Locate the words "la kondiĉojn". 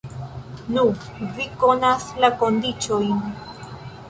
2.25-3.15